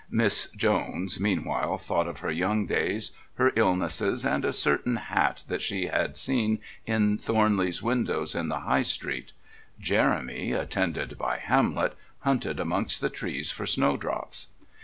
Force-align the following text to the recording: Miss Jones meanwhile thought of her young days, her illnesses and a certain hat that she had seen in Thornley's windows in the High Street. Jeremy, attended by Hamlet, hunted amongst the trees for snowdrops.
Miss 0.09 0.49
Jones 0.55 1.19
meanwhile 1.19 1.77
thought 1.77 2.07
of 2.07 2.17
her 2.21 2.31
young 2.31 2.65
days, 2.65 3.11
her 3.35 3.51
illnesses 3.55 4.25
and 4.25 4.43
a 4.43 4.51
certain 4.51 4.95
hat 4.95 5.43
that 5.47 5.61
she 5.61 5.85
had 5.85 6.17
seen 6.17 6.57
in 6.87 7.19
Thornley's 7.19 7.83
windows 7.83 8.33
in 8.33 8.49
the 8.49 8.61
High 8.61 8.81
Street. 8.81 9.31
Jeremy, 9.79 10.53
attended 10.53 11.19
by 11.19 11.37
Hamlet, 11.37 11.95
hunted 12.21 12.59
amongst 12.59 12.99
the 12.99 13.09
trees 13.11 13.51
for 13.51 13.67
snowdrops. 13.67 14.47